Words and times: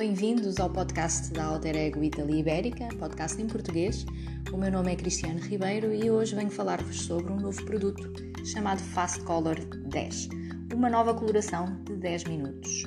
bem-vindos 0.00 0.58
ao 0.58 0.70
podcast 0.70 1.30
da 1.30 1.44
Alter 1.44 1.76
Ego 1.76 2.02
Italia 2.02 2.40
Ibérica, 2.40 2.88
podcast 2.98 3.38
em 3.38 3.46
português. 3.46 4.06
O 4.50 4.56
meu 4.56 4.72
nome 4.72 4.90
é 4.90 4.96
Cristiano 4.96 5.38
Ribeiro 5.38 5.92
e 5.92 6.10
hoje 6.10 6.34
venho 6.34 6.50
falar-vos 6.50 7.02
sobre 7.02 7.30
um 7.30 7.36
novo 7.36 7.62
produto 7.66 8.10
chamado 8.46 8.78
Fast 8.78 9.20
Color 9.24 9.56
10, 9.60 10.30
uma 10.74 10.88
nova 10.88 11.12
coloração 11.12 11.76
de 11.84 11.96
10 11.96 12.24
minutos. 12.24 12.84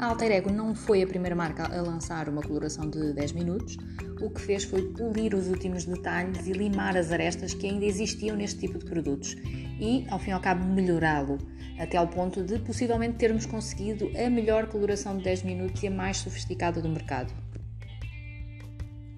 A 0.00 0.06
Alter 0.06 0.32
Ego 0.32 0.50
não 0.50 0.74
foi 0.74 1.04
a 1.04 1.06
primeira 1.06 1.36
marca 1.36 1.72
a 1.72 1.80
lançar 1.80 2.28
uma 2.28 2.42
coloração 2.42 2.90
de 2.90 3.12
10 3.12 3.30
minutos, 3.30 3.76
o 4.20 4.28
que 4.28 4.40
fez 4.40 4.64
foi 4.64 4.82
polir 4.88 5.36
os 5.36 5.46
últimos 5.46 5.84
detalhes 5.84 6.48
e 6.48 6.52
limar 6.52 6.96
as 6.96 7.12
arestas 7.12 7.54
que 7.54 7.68
ainda 7.68 7.84
existiam 7.84 8.36
neste 8.36 8.58
tipo 8.58 8.76
de 8.76 8.86
produtos 8.86 9.36
e, 9.78 10.04
ao 10.10 10.18
fim 10.18 10.30
e 10.30 10.32
ao 10.32 10.40
cabo, 10.40 10.64
melhorá-lo 10.64 11.38
até 11.78 11.96
ao 11.96 12.06
ponto 12.06 12.42
de 12.42 12.58
possivelmente 12.58 13.16
termos 13.16 13.46
conseguido 13.46 14.10
a 14.16 14.30
melhor 14.30 14.66
coloração 14.66 15.16
de 15.16 15.24
10 15.24 15.42
minutos 15.42 15.82
e 15.82 15.88
a 15.88 15.90
mais 15.90 16.18
sofisticada 16.18 16.80
do 16.80 16.88
mercado. 16.88 17.32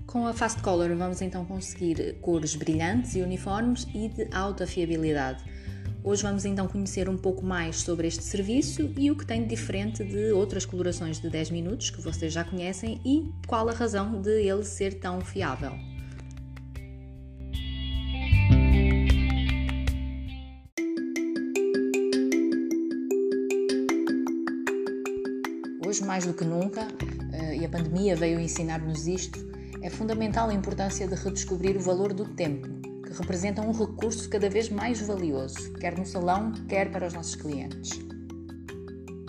Com 0.06 0.27
a 0.27 0.32
Fast 0.32 0.62
Color 0.62 0.95
vamos 0.96 1.20
então 1.20 1.45
conseguir 1.45 2.15
cores 2.20 2.55
brilhantes 2.55 3.15
e 3.16 3.23
uniformes 3.23 3.87
e 3.95 4.09
de 4.09 4.29
alta 4.32 4.66
fiabilidade. 4.66 5.45
Hoje 6.02 6.23
vamos 6.23 6.45
então 6.45 6.69
conhecer 6.69 7.09
um 7.09 7.16
pouco 7.16 7.45
mais 7.45 7.80
sobre 7.80 8.06
este 8.06 8.23
serviço 8.23 8.93
e 8.96 9.10
o 9.10 9.16
que 9.16 9.27
tem 9.27 9.43
de 9.43 9.48
diferente 9.48 10.04
de 10.04 10.30
outras 10.30 10.65
colorações 10.65 11.20
de 11.20 11.29
10 11.29 11.51
minutos 11.51 11.91
que 11.91 12.01
vocês 12.01 12.32
já 12.32 12.45
conhecem 12.45 13.01
e 13.04 13.29
qual 13.46 13.68
a 13.68 13.73
razão 13.73 14.23
de 14.23 14.30
ele 14.30 14.65
ser 14.65 15.01
tão 15.01 15.20
fiável. 15.20 15.95
Hoje, 25.87 26.04
mais 26.04 26.26
do 26.26 26.34
que 26.34 26.45
nunca, 26.45 26.88
eh, 27.32 27.59
e 27.59 27.65
a 27.65 27.68
pandemia 27.68 28.16
veio 28.16 28.40
ensinar-nos 28.40 29.06
isto, 29.06 29.38
é 29.80 29.88
fundamental 29.88 30.51
a 30.51 30.52
importância 30.52 31.06
de 31.06 31.15
redescobrir 31.15 31.76
o 31.76 31.80
valor 31.80 32.12
do 32.12 32.24
tempo, 32.24 32.66
que 33.04 33.12
representa 33.12 33.62
um 33.62 33.70
recurso 33.70 34.28
cada 34.28 34.51
vez 34.51 34.68
mais 34.68 35.01
valioso, 35.01 35.73
quer 35.74 35.96
no 35.96 36.04
salão, 36.04 36.51
quer 36.66 36.90
para 36.90 37.06
os 37.06 37.15
nossos 37.15 37.37
clientes. 37.37 37.90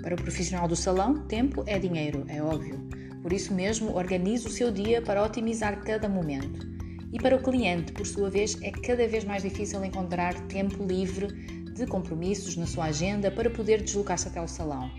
Para 0.02 0.16
o 0.16 0.18
profissional 0.18 0.68
do 0.68 0.76
salão, 0.76 1.28
tempo 1.28 1.64
é 1.68 1.78
dinheiro, 1.78 2.26
é 2.28 2.42
óbvio. 2.42 2.80
Por 3.22 3.32
isso 3.32 3.54
mesmo, 3.54 3.96
organize 3.96 4.48
o 4.48 4.52
seu 4.52 4.72
dia 4.72 5.00
para 5.00 5.24
otimizar 5.24 5.84
cada 5.84 6.10
momento. 6.10 6.68
E 7.14 7.20
para 7.20 7.36
o 7.36 7.44
cliente, 7.44 7.92
por 7.92 8.08
sua 8.08 8.32
vez, 8.32 8.58
é 8.64 8.72
cada 8.72 9.08
vez 9.08 9.24
mais 9.24 9.44
difícil 9.44 9.86
encontrar 9.86 10.34
tempo 10.48 10.84
livre 10.84 11.28
de 11.76 11.86
compromissos 11.86 12.58
na 12.58 12.66
sua 12.66 12.86
agenda 12.86 13.30
para 13.30 13.48
poder 13.48 13.84
deslocar-se 13.84 14.28
até 14.28 14.42
o 14.42 14.48
salão. 14.48 14.90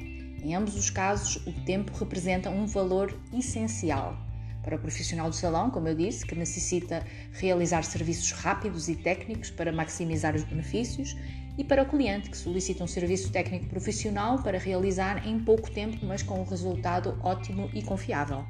Em 0.48 0.54
ambos 0.54 0.76
os 0.76 0.88
casos, 0.88 1.36
o 1.46 1.52
tempo 1.66 1.94
representa 1.94 2.48
um 2.48 2.64
valor 2.64 3.14
essencial. 3.34 4.16
Para 4.62 4.76
o 4.76 4.78
profissional 4.78 5.28
do 5.28 5.36
salão, 5.36 5.70
como 5.70 5.88
eu 5.88 5.94
disse, 5.94 6.24
que 6.24 6.34
necessita 6.34 7.04
realizar 7.32 7.82
serviços 7.82 8.32
rápidos 8.32 8.88
e 8.88 8.96
técnicos 8.96 9.50
para 9.50 9.70
maximizar 9.70 10.34
os 10.34 10.44
benefícios, 10.44 11.14
e 11.58 11.62
para 11.62 11.82
o 11.82 11.86
cliente, 11.86 12.30
que 12.30 12.36
solicita 12.38 12.82
um 12.82 12.86
serviço 12.86 13.30
técnico 13.30 13.66
profissional 13.66 14.42
para 14.42 14.58
realizar 14.58 15.28
em 15.28 15.38
pouco 15.38 15.70
tempo, 15.70 15.98
mas 16.06 16.22
com 16.22 16.40
um 16.40 16.44
resultado 16.44 17.18
ótimo 17.22 17.68
e 17.74 17.82
confiável. 17.82 18.42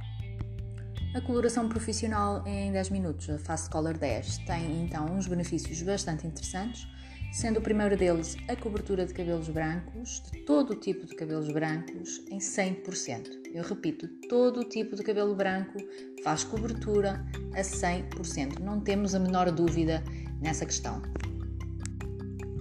A 1.17 1.21
coloração 1.21 1.69
profissional 1.69 2.47
em 2.47 2.71
10 2.71 2.91
minutos, 2.91 3.29
a 3.29 3.39
Fast 3.39 3.69
Color 3.71 3.99
10, 3.99 4.39
tem 4.47 4.85
então 4.85 5.05
uns 5.07 5.27
benefícios 5.27 5.83
bastante 5.83 6.29
interessantes 6.29 6.87
sendo 7.33 7.59
o 7.59 7.63
primeiro 7.63 7.97
deles 7.97 8.37
a 8.49 8.57
cobertura 8.57 9.07
de 9.07 9.13
cabelos 9.13 9.49
brancos, 9.49 10.23
de 10.31 10.41
todo 10.41 10.71
o 10.73 10.77
tipo 10.77 11.07
de 11.07 11.15
cabelos 11.15 11.51
brancos, 11.53 12.23
em 12.31 12.39
100%. 12.39 13.39
Eu 13.53 13.63
repito, 13.63 14.09
todo 14.29 14.61
o 14.61 14.65
tipo 14.65 14.97
de 14.97 15.03
cabelo 15.03 15.35
branco 15.35 15.79
faz 16.23 16.45
cobertura 16.45 17.25
a 17.55 17.61
100%. 17.61 18.59
Não 18.61 18.81
temos 18.81 19.15
a 19.15 19.19
menor 19.19 19.51
dúvida 19.51 20.03
nessa 20.41 20.67
questão. 20.67 21.03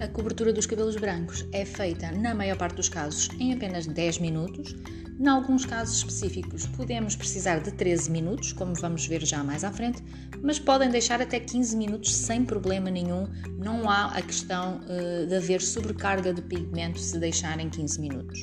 A 0.00 0.06
cobertura 0.06 0.52
dos 0.52 0.66
cabelos 0.66 0.96
brancos 0.96 1.44
é 1.52 1.64
feita, 1.64 2.12
na 2.12 2.32
maior 2.34 2.56
parte 2.56 2.76
dos 2.76 2.88
casos, 2.88 3.28
em 3.40 3.52
apenas 3.52 3.86
10 3.86 4.18
minutos. 4.20 4.76
Em 5.20 5.26
alguns 5.26 5.66
casos 5.66 5.96
específicos, 5.96 6.64
podemos 6.68 7.16
precisar 7.16 7.58
de 7.58 7.72
13 7.72 8.08
minutos, 8.08 8.52
como 8.52 8.72
vamos 8.74 9.04
ver 9.04 9.26
já 9.26 9.42
mais 9.42 9.64
à 9.64 9.72
frente, 9.72 10.00
mas 10.40 10.60
podem 10.60 10.88
deixar 10.90 11.20
até 11.20 11.40
15 11.40 11.76
minutos 11.76 12.14
sem 12.14 12.44
problema 12.44 12.88
nenhum. 12.88 13.26
Não 13.58 13.90
há 13.90 14.12
a 14.16 14.22
questão 14.22 14.80
uh, 14.84 15.26
de 15.26 15.34
haver 15.34 15.60
sobrecarga 15.60 16.32
de 16.32 16.40
pigmento 16.40 17.00
se 17.00 17.18
deixarem 17.18 17.68
15 17.68 18.00
minutos. 18.00 18.38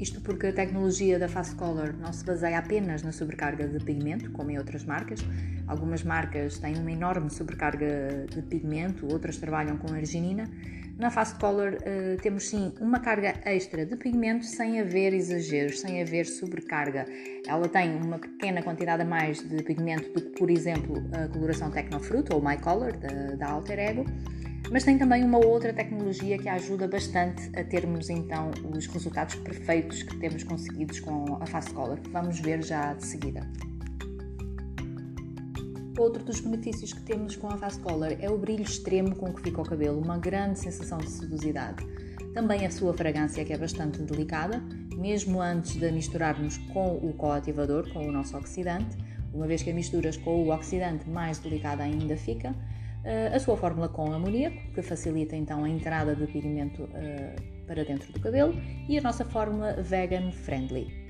Isto 0.00 0.20
porque 0.22 0.48
a 0.48 0.52
tecnologia 0.52 1.20
da 1.20 1.28
Fast 1.28 1.54
Color 1.54 1.94
não 1.96 2.12
se 2.12 2.24
baseia 2.24 2.58
apenas 2.58 3.04
na 3.04 3.12
sobrecarga 3.12 3.68
de 3.68 3.78
pigmento, 3.78 4.28
como 4.32 4.50
em 4.50 4.58
outras 4.58 4.84
marcas. 4.84 5.20
Algumas 5.72 6.04
marcas 6.04 6.58
têm 6.58 6.76
uma 6.76 6.92
enorme 6.92 7.30
sobrecarga 7.30 8.26
de 8.28 8.42
pigmento, 8.42 9.10
outras 9.10 9.38
trabalham 9.38 9.78
com 9.78 9.90
arginina. 9.94 10.44
Na 10.98 11.10
Fast 11.10 11.38
Color 11.38 11.76
uh, 11.76 12.20
temos 12.20 12.46
sim 12.46 12.74
uma 12.78 13.00
carga 13.00 13.32
extra 13.46 13.86
de 13.86 13.96
pigmento 13.96 14.44
sem 14.44 14.78
haver 14.78 15.14
exageros, 15.14 15.80
sem 15.80 16.02
haver 16.02 16.26
sobrecarga. 16.26 17.06
Ela 17.46 17.66
tem 17.68 17.96
uma 17.96 18.18
pequena 18.18 18.62
quantidade 18.62 19.00
a 19.00 19.06
mais 19.06 19.38
de 19.40 19.62
pigmento 19.62 20.12
do 20.12 20.20
que, 20.20 20.38
por 20.38 20.50
exemplo, 20.50 21.02
a 21.10 21.26
coloração 21.28 21.70
Technofruit 21.70 22.30
ou 22.34 22.42
My 22.42 22.58
Color 22.58 22.92
da, 22.98 23.36
da 23.36 23.48
Alter 23.48 23.78
Ego 23.78 24.04
mas 24.70 24.84
tem 24.84 24.96
também 24.96 25.24
uma 25.24 25.38
outra 25.38 25.72
tecnologia 25.72 26.38
que 26.38 26.48
ajuda 26.48 26.86
bastante 26.88 27.50
a 27.58 27.64
termos 27.64 28.08
então 28.08 28.50
os 28.72 28.86
resultados 28.86 29.34
perfeitos 29.34 30.02
que 30.02 30.16
temos 30.16 30.44
conseguidos 30.44 31.00
com 31.00 31.36
a 31.42 31.46
Fast 31.46 31.74
Color, 31.74 31.98
vamos 32.10 32.40
ver 32.40 32.62
já 32.62 32.94
de 32.94 33.04
seguida. 33.04 33.46
Outro 35.98 36.24
dos 36.24 36.40
benefícios 36.40 36.92
que 36.92 37.02
temos 37.02 37.36
com 37.36 37.48
a 37.48 37.58
Fast 37.58 37.80
Color 37.80 38.16
é 38.18 38.30
o 38.30 38.38
brilho 38.38 38.62
extremo 38.62 39.14
com 39.14 39.32
que 39.32 39.42
fica 39.42 39.60
o 39.60 39.64
cabelo, 39.64 40.00
uma 40.00 40.16
grande 40.16 40.58
sensação 40.58 40.96
de 40.98 41.10
sedosidade. 41.10 41.86
Também 42.32 42.64
a 42.64 42.70
sua 42.70 42.94
fragrância, 42.94 43.44
que 43.44 43.52
é 43.52 43.58
bastante 43.58 44.00
delicada, 44.00 44.62
mesmo 44.96 45.40
antes 45.40 45.76
de 45.76 45.92
misturarmos 45.92 46.56
com 46.72 46.96
o 46.96 47.12
coativador, 47.12 47.92
com 47.92 48.08
o 48.08 48.10
nosso 48.10 48.36
oxidante, 48.38 48.96
uma 49.34 49.46
vez 49.46 49.62
que 49.62 49.70
a 49.70 49.74
misturas 49.74 50.16
com 50.16 50.42
o 50.42 50.50
oxidante, 50.50 51.08
mais 51.10 51.38
delicada 51.38 51.82
ainda 51.82 52.16
fica. 52.16 52.54
Eh, 53.04 53.32
a 53.34 53.38
sua 53.38 53.56
fórmula 53.56 53.88
com 53.88 54.12
amoníaco, 54.12 54.72
que 54.72 54.80
facilita 54.80 55.36
então 55.36 55.64
a 55.64 55.68
entrada 55.68 56.14
de 56.14 56.26
pigmento 56.26 56.84
uh, 56.84 57.66
para 57.66 57.84
dentro 57.84 58.12
do 58.12 58.20
cabelo, 58.20 58.54
e 58.88 58.96
a 58.96 59.02
nossa 59.02 59.24
fórmula 59.24 59.74
vegan 59.82 60.30
friendly. 60.30 61.01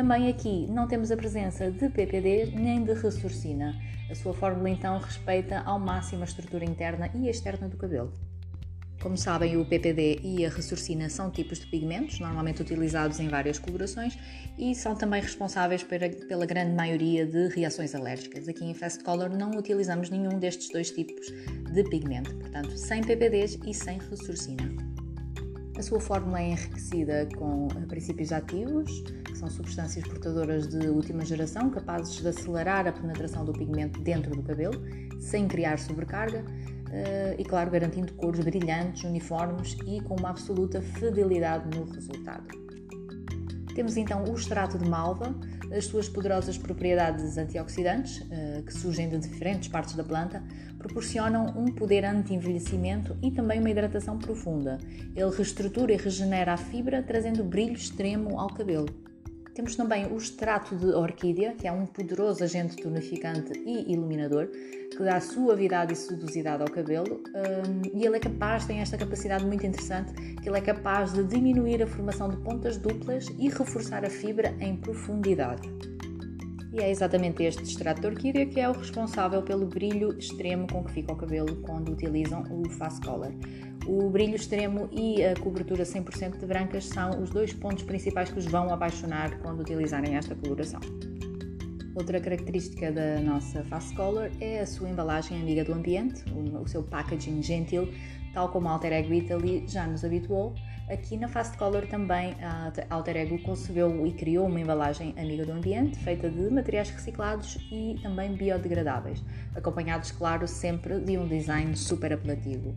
Também 0.00 0.30
aqui 0.30 0.66
não 0.70 0.88
temos 0.88 1.10
a 1.10 1.16
presença 1.16 1.70
de 1.70 1.90
PPD 1.90 2.52
nem 2.54 2.82
de 2.82 2.94
ressorcina. 2.94 3.78
A 4.10 4.14
sua 4.14 4.32
fórmula 4.32 4.70
então 4.70 4.98
respeita 4.98 5.60
ao 5.60 5.78
máximo 5.78 6.22
a 6.22 6.24
estrutura 6.24 6.64
interna 6.64 7.10
e 7.14 7.28
externa 7.28 7.68
do 7.68 7.76
cabelo. 7.76 8.10
Como 9.02 9.14
sabem, 9.18 9.58
o 9.58 9.64
PPD 9.66 10.20
e 10.24 10.46
a 10.46 10.48
ressorcina 10.48 11.10
são 11.10 11.30
tipos 11.30 11.60
de 11.60 11.66
pigmentos, 11.66 12.18
normalmente 12.18 12.62
utilizados 12.62 13.20
em 13.20 13.28
várias 13.28 13.58
colorações, 13.58 14.16
e 14.58 14.74
são 14.74 14.94
também 14.94 15.20
responsáveis 15.20 15.82
pela 15.82 16.46
grande 16.46 16.74
maioria 16.74 17.26
de 17.26 17.48
reações 17.48 17.94
alérgicas. 17.94 18.48
Aqui 18.48 18.64
em 18.64 18.72
Fast 18.72 19.04
Color 19.04 19.28
não 19.28 19.50
utilizamos 19.50 20.08
nenhum 20.08 20.38
destes 20.38 20.70
dois 20.70 20.90
tipos 20.90 21.26
de 21.74 21.84
pigmento, 21.90 22.34
portanto, 22.36 22.74
sem 22.74 23.02
PPDs 23.04 23.58
e 23.66 23.74
sem 23.74 23.98
ressorcina. 23.98 24.89
A 25.80 25.82
sua 25.82 25.98
fórmula 25.98 26.42
é 26.42 26.50
enriquecida 26.50 27.26
com 27.38 27.66
princípios 27.88 28.32
ativos, 28.32 29.00
que 29.24 29.34
são 29.34 29.48
substâncias 29.48 30.06
portadoras 30.06 30.68
de 30.68 30.88
última 30.88 31.24
geração, 31.24 31.70
capazes 31.70 32.16
de 32.16 32.28
acelerar 32.28 32.86
a 32.86 32.92
penetração 32.92 33.46
do 33.46 33.52
pigmento 33.54 33.98
dentro 33.98 34.30
do 34.30 34.42
cabelo, 34.42 34.74
sem 35.18 35.48
criar 35.48 35.78
sobrecarga, 35.78 36.44
Uh, 36.90 37.38
e, 37.38 37.44
claro, 37.44 37.70
garantindo 37.70 38.12
cores 38.14 38.40
brilhantes, 38.40 39.04
uniformes 39.04 39.76
e 39.86 40.00
com 40.00 40.16
uma 40.16 40.30
absoluta 40.30 40.82
fidelidade 40.82 41.78
no 41.78 41.84
resultado. 41.84 42.48
Temos 43.74 43.96
então 43.96 44.24
o 44.24 44.34
extrato 44.34 44.78
de 44.78 44.88
malva, 44.88 45.34
as 45.76 45.84
suas 45.84 46.08
poderosas 46.08 46.58
propriedades 46.58 47.38
antioxidantes, 47.38 48.20
uh, 48.20 48.62
que 48.64 48.72
surgem 48.72 49.08
de 49.08 49.18
diferentes 49.18 49.68
partes 49.68 49.94
da 49.94 50.04
planta, 50.04 50.42
proporcionam 50.78 51.46
um 51.56 51.66
poder 51.66 52.04
anti-envelhecimento 52.04 53.16
e 53.22 53.30
também 53.30 53.60
uma 53.60 53.70
hidratação 53.70 54.18
profunda. 54.18 54.78
Ele 55.14 55.30
reestrutura 55.30 55.92
e 55.92 55.96
regenera 55.96 56.54
a 56.54 56.56
fibra, 56.56 57.02
trazendo 57.02 57.44
brilho 57.44 57.74
extremo 57.74 58.38
ao 58.38 58.48
cabelo. 58.48 58.86
Temos 59.54 59.76
também 59.76 60.06
o 60.06 60.16
extrato 60.16 60.76
de 60.76 60.86
orquídea, 60.86 61.54
que 61.54 61.66
é 61.66 61.72
um 61.72 61.84
poderoso 61.84 62.42
agente 62.42 62.76
tonificante 62.76 63.52
e 63.66 63.92
iluminador, 63.92 64.48
que 65.00 65.04
dá 65.04 65.18
suavidade 65.18 65.94
e 65.94 65.96
sedosidade 65.96 66.62
ao 66.62 66.70
cabelo, 66.70 67.22
um, 67.34 67.98
e 67.98 68.04
ele 68.04 68.18
é 68.18 68.20
capaz, 68.20 68.66
tem 68.66 68.80
esta 68.80 68.98
capacidade 68.98 69.46
muito 69.46 69.64
interessante, 69.64 70.12
que 70.12 70.46
ele 70.46 70.58
é 70.58 70.60
capaz 70.60 71.14
de 71.14 71.24
diminuir 71.24 71.82
a 71.82 71.86
formação 71.86 72.28
de 72.28 72.36
pontas 72.36 72.76
duplas 72.76 73.26
e 73.38 73.48
reforçar 73.48 74.04
a 74.04 74.10
fibra 74.10 74.54
em 74.60 74.76
profundidade. 74.76 75.66
E 76.74 76.80
é 76.82 76.90
exatamente 76.90 77.42
este 77.42 77.62
extrato 77.62 78.02
de 78.02 78.08
orquídea 78.08 78.44
que 78.44 78.60
é 78.60 78.68
o 78.68 78.72
responsável 78.72 79.42
pelo 79.42 79.66
brilho 79.66 80.16
extremo 80.18 80.66
com 80.70 80.84
que 80.84 80.92
fica 80.92 81.14
o 81.14 81.16
cabelo 81.16 81.56
quando 81.62 81.92
utilizam 81.92 82.44
o 82.50 82.68
Fast 82.68 83.00
Color. 83.00 83.32
O 83.86 84.10
brilho 84.10 84.36
extremo 84.36 84.86
e 84.92 85.24
a 85.24 85.34
cobertura 85.34 85.82
100% 85.82 86.38
de 86.38 86.44
brancas 86.44 86.84
são 86.84 87.22
os 87.22 87.30
dois 87.30 87.54
pontos 87.54 87.84
principais 87.84 88.30
que 88.30 88.38
os 88.38 88.44
vão 88.44 88.70
apaixonar 88.70 89.38
quando 89.38 89.60
utilizarem 89.60 90.14
esta 90.14 90.34
coloração. 90.34 90.80
Outra 92.00 92.18
característica 92.18 92.90
da 92.90 93.20
nossa 93.20 93.62
Fast 93.64 93.94
Color 93.94 94.30
é 94.40 94.60
a 94.60 94.66
sua 94.66 94.88
embalagem 94.88 95.38
amiga 95.38 95.62
do 95.62 95.74
ambiente, 95.74 96.24
o 96.32 96.66
seu 96.66 96.82
packaging 96.82 97.42
gentil, 97.42 97.92
tal 98.32 98.48
como 98.48 98.68
a 98.68 98.70
Alter 98.70 98.94
Ego 98.94 99.12
Italy 99.12 99.64
já 99.68 99.86
nos 99.86 100.02
habituou. 100.02 100.54
Aqui 100.88 101.18
na 101.18 101.28
Fast 101.28 101.58
Color 101.58 101.86
também 101.88 102.34
a 102.40 102.72
Alter 102.88 103.18
Ego 103.18 103.38
concebeu 103.42 104.06
e 104.06 104.12
criou 104.12 104.46
uma 104.46 104.58
embalagem 104.58 105.14
amiga 105.18 105.44
do 105.44 105.52
ambiente, 105.52 105.98
feita 105.98 106.30
de 106.30 106.48
materiais 106.48 106.88
reciclados 106.88 107.58
e 107.70 107.98
também 108.02 108.32
biodegradáveis, 108.32 109.22
acompanhados, 109.54 110.10
claro, 110.10 110.48
sempre 110.48 111.00
de 111.00 111.18
um 111.18 111.28
design 111.28 111.76
super 111.76 112.14
apelativo. 112.14 112.74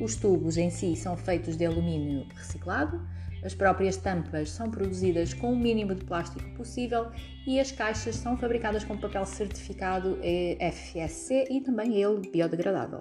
Os 0.00 0.16
tubos 0.16 0.56
em 0.56 0.68
si 0.68 0.96
são 0.96 1.16
feitos 1.16 1.56
de 1.56 1.64
alumínio 1.64 2.26
reciclado, 2.34 3.00
as 3.44 3.54
próprias 3.54 3.96
tampas 3.96 4.50
são 4.50 4.70
produzidas 4.70 5.34
com 5.34 5.52
o 5.52 5.56
mínimo 5.56 5.94
de 5.94 6.04
plástico 6.04 6.48
possível 6.56 7.10
e 7.46 7.60
as 7.60 7.70
caixas 7.70 8.16
são 8.16 8.36
fabricadas 8.36 8.84
com 8.84 8.96
papel 8.96 9.24
certificado 9.26 10.18
FSC 10.72 11.46
e 11.50 11.60
também 11.60 12.02
ele 12.02 12.28
biodegradável. 12.30 13.00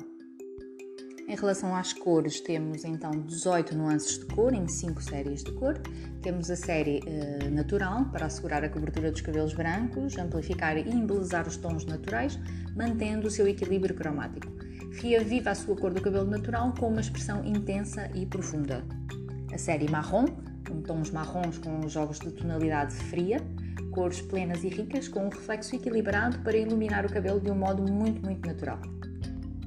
Em 1.25 1.35
relação 1.35 1.73
às 1.73 1.93
cores, 1.93 2.41
temos 2.41 2.83
então 2.83 3.11
18 3.11 3.77
nuances 3.77 4.19
de 4.19 4.25
cor 4.25 4.53
em 4.53 4.67
5 4.67 5.01
séries 5.01 5.41
de 5.41 5.53
cor. 5.53 5.81
Temos 6.21 6.51
a 6.51 6.55
série 6.55 6.99
uh, 6.99 7.49
natural 7.49 8.05
para 8.11 8.25
assegurar 8.25 8.63
a 8.63 8.69
cobertura 8.69 9.09
dos 9.09 9.21
cabelos 9.21 9.53
brancos, 9.53 10.17
amplificar 10.17 10.77
e 10.77 10.81
embelezar 10.81 11.47
os 11.47 11.55
tons 11.55 11.85
naturais, 11.85 12.37
mantendo 12.75 13.29
o 13.29 13.31
seu 13.31 13.47
equilíbrio 13.47 13.95
cromático 13.95 14.51
reaviva 15.01 15.49
a 15.49 15.55
sua 15.55 15.75
cor 15.75 15.91
do 15.91 16.01
cabelo 16.01 16.29
natural 16.29 16.73
com 16.79 16.87
uma 16.87 17.01
expressão 17.01 17.43
intensa 17.43 18.09
e 18.13 18.25
profunda. 18.25 18.85
A 19.53 19.57
série 19.59 19.87
marrom, 19.87 20.25
com 20.67 20.81
tons 20.81 21.11
marrons 21.11 21.59
com 21.59 21.87
jogos 21.87 22.19
de 22.19 22.31
tonalidade 22.31 22.95
fria, 22.95 23.39
cores 23.91 24.19
plenas 24.19 24.63
e 24.63 24.67
ricas 24.67 25.07
com 25.07 25.27
um 25.27 25.29
reflexo 25.29 25.75
equilibrado 25.75 26.39
para 26.39 26.57
iluminar 26.57 27.05
o 27.05 27.13
cabelo 27.13 27.39
de 27.39 27.51
um 27.51 27.55
modo 27.55 27.83
muito, 27.83 28.25
muito 28.25 28.47
natural. 28.47 28.79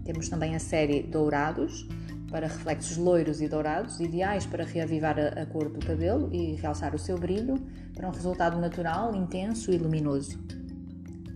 Temos 0.04 0.28
também 0.28 0.56
a 0.56 0.58
série 0.58 1.04
dourados, 1.04 1.86
para 2.32 2.48
reflexos 2.48 2.96
loiros 2.96 3.40
e 3.40 3.46
dourados, 3.46 4.00
ideais 4.00 4.44
para 4.44 4.64
reavivar 4.64 5.16
a, 5.20 5.42
a 5.42 5.46
cor 5.46 5.68
do 5.68 5.78
cabelo 5.78 6.34
e 6.34 6.56
realçar 6.56 6.92
o 6.92 6.98
seu 6.98 7.16
brilho, 7.16 7.54
para 7.94 8.08
um 8.08 8.10
resultado 8.10 8.58
natural, 8.58 9.14
intenso 9.14 9.70
e 9.70 9.78
luminoso. 9.78 10.36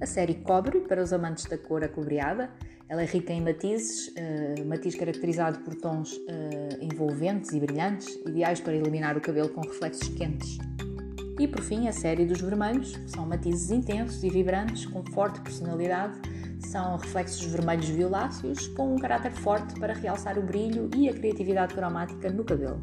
A 0.00 0.06
série 0.06 0.34
cobre, 0.34 0.80
para 0.80 1.00
os 1.00 1.12
amantes 1.12 1.44
da 1.44 1.56
cor 1.56 1.84
acobreada, 1.84 2.50
ela 2.90 3.02
é 3.02 3.04
rica 3.04 3.32
em 3.32 3.40
matizes, 3.40 4.08
uh, 4.08 4.66
matiz 4.66 4.96
caracterizado 4.96 5.60
por 5.60 5.76
tons 5.76 6.16
uh, 6.16 6.82
envolventes 6.82 7.52
e 7.52 7.60
brilhantes, 7.60 8.18
ideais 8.26 8.60
para 8.60 8.74
iluminar 8.74 9.16
o 9.16 9.20
cabelo 9.20 9.48
com 9.48 9.60
reflexos 9.60 10.08
quentes. 10.08 10.58
E 11.38 11.46
por 11.46 11.62
fim, 11.62 11.86
a 11.86 11.92
série 11.92 12.26
dos 12.26 12.40
vermelhos, 12.40 12.96
que 12.96 13.08
são 13.08 13.24
matizes 13.24 13.70
intensos 13.70 14.24
e 14.24 14.28
vibrantes, 14.28 14.86
com 14.86 15.04
forte 15.04 15.40
personalidade, 15.40 16.18
são 16.66 16.96
reflexos 16.96 17.44
vermelhos 17.44 17.88
violáceos, 17.88 18.66
com 18.66 18.96
um 18.96 18.98
caráter 18.98 19.30
forte 19.30 19.78
para 19.78 19.94
realçar 19.94 20.36
o 20.36 20.42
brilho 20.42 20.90
e 20.96 21.08
a 21.08 21.14
criatividade 21.14 21.72
cromática 21.72 22.28
no 22.28 22.42
cabelo. 22.42 22.82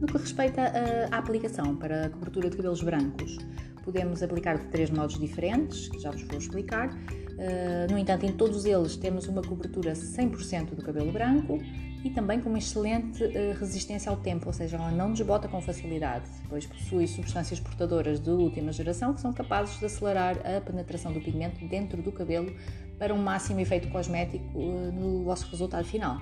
No 0.00 0.06
que 0.06 0.18
respeita 0.18 0.72
à 1.10 1.18
aplicação 1.18 1.74
para 1.74 2.06
a 2.06 2.10
cobertura 2.10 2.48
de 2.48 2.56
cabelos 2.56 2.80
brancos, 2.80 3.38
podemos 3.82 4.22
aplicar 4.22 4.56
de 4.56 4.66
três 4.68 4.88
modos 4.88 5.18
diferentes, 5.18 5.88
que 5.88 5.98
já 5.98 6.12
vos 6.12 6.22
vou 6.22 6.38
explicar. 6.38 6.96
Uh, 7.34 7.90
no 7.90 7.98
entanto, 7.98 8.24
em 8.24 8.32
todos 8.32 8.64
eles 8.64 8.96
temos 8.96 9.26
uma 9.26 9.42
cobertura 9.42 9.92
100% 9.92 10.74
do 10.74 10.82
cabelo 10.82 11.10
branco 11.10 11.58
e 12.04 12.10
também 12.10 12.40
com 12.40 12.48
uma 12.48 12.58
excelente 12.58 13.24
uh, 13.24 13.58
resistência 13.58 14.10
ao 14.10 14.16
tempo, 14.16 14.46
ou 14.46 14.52
seja, 14.52 14.76
ela 14.76 14.90
não 14.90 15.12
desbota 15.12 15.48
com 15.48 15.60
facilidade, 15.60 16.28
pois 16.48 16.66
possui 16.66 17.08
substâncias 17.08 17.58
portadoras 17.58 18.20
de 18.20 18.30
última 18.30 18.70
geração 18.72 19.14
que 19.14 19.20
são 19.20 19.32
capazes 19.32 19.78
de 19.78 19.86
acelerar 19.86 20.36
a 20.46 20.60
penetração 20.60 21.12
do 21.12 21.20
pigmento 21.20 21.66
dentro 21.66 22.00
do 22.02 22.12
cabelo 22.12 22.54
para 22.98 23.12
um 23.12 23.18
máximo 23.18 23.60
efeito 23.60 23.88
cosmético 23.88 24.44
uh, 24.56 24.92
no 24.92 25.24
vosso 25.24 25.50
resultado 25.50 25.84
final. 25.84 26.20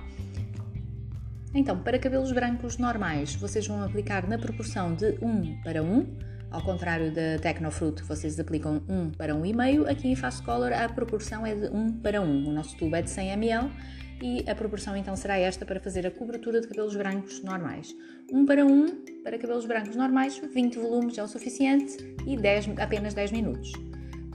Então, 1.53 1.77
para 1.77 1.99
cabelos 1.99 2.31
brancos 2.31 2.77
normais, 2.79 3.35
vocês 3.35 3.67
vão 3.67 3.83
aplicar 3.83 4.27
na 4.27 4.39
proporção 4.39 4.95
de 4.95 5.19
1 5.21 5.61
para 5.61 5.83
1 5.83 6.32
ao 6.53 6.61
contrário 6.61 7.11
da 7.11 7.39
Tecnofruit, 7.41 8.03
que 8.03 8.07
vocês 8.07 8.39
aplicam 8.39 8.81
1 8.87 9.11
para 9.17 9.33
1,5, 9.33 9.89
aqui 9.89 10.07
em 10.07 10.15
Fast 10.15 10.43
Color 10.43 10.71
a 10.71 10.87
proporção 10.87 11.45
é 11.45 11.55
de 11.55 11.65
1 11.67 11.93
para 11.93 12.21
1. 12.21 12.47
O 12.47 12.51
nosso 12.51 12.77
tubo 12.77 12.95
é 12.95 13.01
de 13.01 13.09
100 13.09 13.31
ml 13.31 13.71
e 14.21 14.47
a 14.47 14.53
proporção 14.53 14.95
então 14.95 15.15
será 15.15 15.37
esta 15.37 15.65
para 15.65 15.79
fazer 15.79 16.05
a 16.05 16.11
cobertura 16.11 16.61
de 16.61 16.67
cabelos 16.67 16.95
brancos 16.95 17.41
normais. 17.41 17.95
1 18.31 18.45
para 18.45 18.63
1 18.63 19.21
para 19.23 19.39
cabelos 19.39 19.65
brancos 19.65 19.95
normais, 19.95 20.37
20 20.37 20.77
volumes 20.77 21.17
é 21.17 21.23
o 21.23 21.27
suficiente 21.27 22.15
e 22.27 22.37
10, 22.37 22.69
apenas 22.77 23.15
10 23.15 23.31
minutos. 23.31 23.71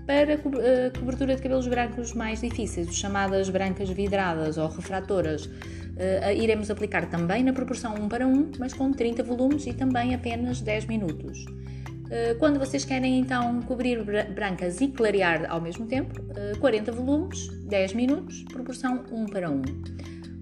Para 0.04 0.32
a 0.32 0.34
eh, 0.34 0.90
cobertura 0.98 1.36
de 1.36 1.42
cabelos 1.42 1.68
brancos 1.68 2.14
mais 2.14 2.40
difíceis, 2.40 2.92
chamadas 2.96 3.48
brancas 3.48 3.90
vidradas 3.90 4.58
ou 4.58 4.66
refratoras, 4.66 5.44
uh, 5.44 6.32
iremos 6.34 6.70
aplicar 6.70 7.08
também 7.10 7.44
na 7.44 7.52
proporção 7.52 7.94
1 7.94 8.08
para 8.08 8.26
1, 8.26 8.52
mas 8.58 8.72
com 8.72 8.90
30 8.90 9.22
volumes 9.22 9.66
e 9.66 9.72
também 9.74 10.14
apenas 10.14 10.60
10 10.62 10.86
minutos. 10.86 11.44
Eh, 12.10 12.34
quando 12.38 12.58
vocês 12.58 12.84
querem 12.84 13.18
então 13.18 13.60
cobrir 13.62 14.02
brancas 14.34 14.80
e 14.80 14.88
clarear 14.88 15.46
ao 15.50 15.60
mesmo 15.60 15.86
tempo, 15.86 16.14
40 16.58 16.90
eh, 16.90 16.94
volumes, 16.94 17.48
10 17.64 17.92
minutos, 17.92 18.44
proporção 18.44 19.04
1 19.10 19.26
para 19.26 19.50
1. 19.50 19.62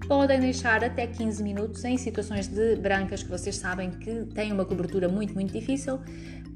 Podem 0.07 0.39
deixar 0.39 0.83
até 0.83 1.05
15 1.05 1.43
minutos 1.43 1.83
em 1.83 1.97
situações 1.97 2.47
de 2.47 2.77
brancas 2.77 3.23
que 3.23 3.29
vocês 3.29 3.57
sabem 3.57 3.91
que 3.91 4.23
têm 4.33 4.53
uma 4.53 4.63
cobertura 4.63 5.09
muito, 5.09 5.33
muito 5.33 5.51
difícil. 5.51 5.99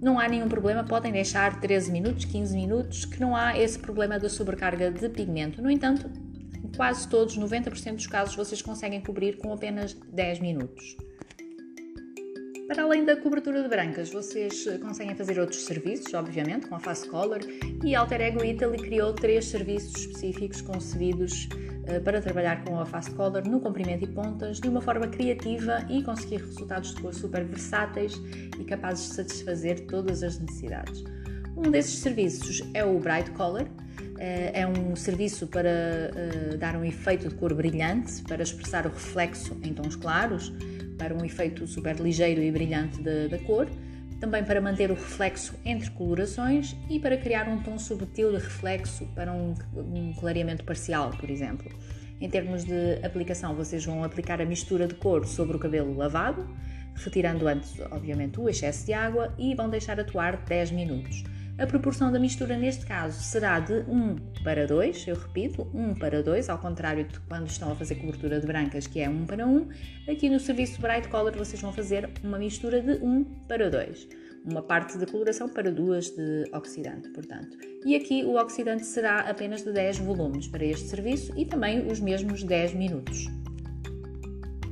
Não 0.01 0.17
há 0.17 0.27
nenhum 0.27 0.47
problema, 0.47 0.85
podem 0.85 1.11
deixar 1.11 1.59
13 1.59 1.91
minutos, 1.91 2.23
15 2.23 2.55
minutos, 2.55 3.03
que 3.03 3.19
não 3.19 3.35
há 3.35 3.57
esse 3.59 3.77
problema 3.77 4.17
da 4.17 4.29
sobrecarga 4.29 4.89
de 4.89 5.09
pigmento. 5.09 5.61
No 5.61 5.69
entanto, 5.69 6.09
em 6.63 6.69
quase 6.75 7.07
todos, 7.09 7.37
90% 7.37 7.95
dos 7.95 8.07
casos, 8.07 8.35
vocês 8.35 8.61
conseguem 8.61 9.01
cobrir 9.01 9.37
com 9.37 9.51
apenas 9.51 9.93
10 9.93 10.39
minutos. 10.39 10.95
Para 12.71 12.83
além 12.83 13.03
da 13.03 13.17
cobertura 13.17 13.61
de 13.61 13.67
brancas, 13.67 14.09
vocês 14.13 14.65
eh, 14.65 14.77
conseguem 14.77 15.13
fazer 15.13 15.37
outros 15.37 15.65
serviços, 15.65 16.13
obviamente, 16.13 16.67
com 16.67 16.75
a 16.75 16.79
Fast 16.79 17.05
Color, 17.09 17.39
e 17.83 17.93
Alter 17.93 18.21
Ego 18.21 18.45
Italy 18.45 18.77
criou 18.77 19.11
três 19.11 19.43
serviços 19.47 19.93
específicos 19.93 20.61
concebidos 20.61 21.49
uh, 21.51 22.01
para 22.01 22.21
trabalhar 22.21 22.63
com 22.63 22.79
a 22.79 22.85
Fast 22.85 23.11
Color 23.11 23.45
no 23.45 23.59
comprimento 23.59 24.05
e 24.05 24.07
pontas 24.07 24.61
de 24.61 24.69
uma 24.69 24.79
forma 24.79 25.05
criativa 25.09 25.85
e 25.89 26.01
conseguir 26.01 26.37
resultados 26.37 26.95
de 26.95 27.01
cor 27.01 27.13
super 27.13 27.43
versáteis 27.43 28.13
e 28.57 28.63
capazes 28.63 29.09
de 29.09 29.15
satisfazer 29.15 29.85
todas 29.87 30.23
as 30.23 30.39
necessidades. 30.39 31.03
Um 31.57 31.69
desses 31.69 31.99
serviços 31.99 32.61
é 32.73 32.85
o 32.85 32.97
Bright 32.99 33.31
Color, 33.31 33.63
eh, 33.63 34.10
é 34.23 34.67
um 34.67 34.95
serviço 34.95 35.47
para 35.47 35.69
dar 36.59 36.75
um 36.75 36.85
efeito 36.85 37.27
de 37.27 37.35
cor 37.35 37.53
brilhante, 37.53 38.21
para 38.23 38.43
expressar 38.43 38.85
o 38.85 38.89
reflexo 38.89 39.57
em 39.63 39.73
tons 39.73 39.95
claros, 39.95 40.53
para 40.97 41.13
um 41.15 41.25
efeito 41.25 41.65
super 41.65 41.95
ligeiro 41.95 42.41
e 42.41 42.51
brilhante 42.51 43.01
da, 43.01 43.27
da 43.27 43.39
cor, 43.39 43.67
também 44.19 44.43
para 44.43 44.61
manter 44.61 44.91
o 44.91 44.93
reflexo 44.93 45.55
entre 45.65 45.89
colorações 45.89 46.75
e 46.87 46.99
para 46.99 47.17
criar 47.17 47.49
um 47.49 47.63
tom 47.63 47.79
subtil 47.79 48.29
de 48.29 48.37
reflexo 48.37 49.07
para 49.15 49.33
um, 49.33 49.55
um 49.75 50.13
clareamento 50.13 50.63
parcial, 50.63 51.09
por 51.09 51.27
exemplo. 51.27 51.71
Em 52.21 52.29
termos 52.29 52.63
de 52.63 53.03
aplicação, 53.03 53.55
vocês 53.55 53.83
vão 53.83 54.03
aplicar 54.03 54.39
a 54.39 54.45
mistura 54.45 54.87
de 54.87 54.93
cor 54.93 55.25
sobre 55.25 55.57
o 55.57 55.59
cabelo 55.59 55.97
lavado, 55.97 56.47
retirando 56.93 57.47
antes, 57.47 57.79
obviamente, 57.89 58.39
o 58.39 58.47
excesso 58.47 58.85
de 58.85 58.93
água 58.93 59.33
e 59.39 59.55
vão 59.55 59.67
deixar 59.67 59.99
atuar 59.99 60.37
10 60.37 60.69
minutos. 60.69 61.23
A 61.61 61.67
proporção 61.67 62.11
da 62.11 62.17
mistura 62.17 62.57
neste 62.57 62.87
caso 62.87 63.21
será 63.21 63.59
de 63.59 63.83
1 63.87 64.15
para 64.43 64.65
2, 64.65 65.07
eu 65.07 65.15
repito, 65.15 65.67
1 65.75 65.93
para 65.93 66.23
2, 66.23 66.49
ao 66.49 66.57
contrário 66.57 67.03
de 67.05 67.19
quando 67.19 67.45
estão 67.45 67.71
a 67.71 67.75
fazer 67.75 67.93
cobertura 67.97 68.39
de 68.39 68.47
brancas, 68.47 68.87
que 68.87 68.99
é 68.99 69.07
1 69.07 69.27
para 69.27 69.45
1. 69.45 69.69
Aqui 70.09 70.27
no 70.27 70.39
serviço 70.39 70.81
Bright 70.81 71.07
Color 71.07 71.37
vocês 71.37 71.61
vão 71.61 71.71
fazer 71.71 72.09
uma 72.23 72.39
mistura 72.39 72.81
de 72.81 72.93
1 72.93 73.23
para 73.47 73.69
2. 73.69 74.07
Uma 74.43 74.63
parte 74.63 74.97
de 74.97 75.05
coloração 75.05 75.47
para 75.49 75.71
duas 75.71 76.09
de 76.09 76.49
oxidante, 76.51 77.09
portanto. 77.09 77.55
E 77.85 77.95
aqui 77.95 78.23
o 78.23 78.41
oxidante 78.41 78.83
será 78.83 79.19
apenas 79.19 79.61
de 79.61 79.71
10 79.71 79.99
volumes 79.99 80.47
para 80.47 80.65
este 80.65 80.87
serviço 80.87 81.31
e 81.37 81.45
também 81.45 81.85
os 81.85 81.99
mesmos 81.99 82.43
10 82.43 82.73
minutos. 82.73 83.27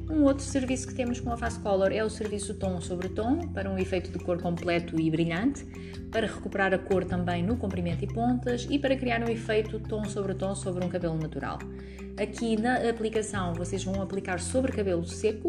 Um 0.09 0.23
outro 0.23 0.43
serviço 0.43 0.87
que 0.87 0.95
temos 0.95 1.19
com 1.19 1.31
a 1.31 1.37
Fast 1.37 1.59
Color 1.59 1.91
é 1.91 2.03
o 2.03 2.09
serviço 2.09 2.55
tom 2.55 2.81
sobre 2.81 3.09
tom, 3.09 3.47
para 3.49 3.69
um 3.69 3.77
efeito 3.77 4.09
de 4.09 4.17
cor 4.17 4.41
completo 4.41 4.99
e 4.99 5.11
brilhante, 5.11 5.63
para 6.11 6.25
recuperar 6.25 6.73
a 6.73 6.79
cor 6.79 7.05
também 7.05 7.43
no 7.43 7.55
comprimento 7.55 8.03
e 8.03 8.07
pontas 8.07 8.65
e 8.67 8.79
para 8.79 8.97
criar 8.97 9.21
um 9.21 9.29
efeito 9.29 9.79
tom 9.79 10.03
sobre 10.05 10.33
tom 10.33 10.55
sobre 10.55 10.83
um 10.83 10.89
cabelo 10.89 11.15
natural. 11.15 11.59
Aqui 12.19 12.59
na 12.59 12.89
aplicação 12.89 13.53
vocês 13.53 13.83
vão 13.83 14.01
aplicar 14.01 14.39
sobre 14.39 14.71
cabelo 14.71 15.05
seco 15.05 15.47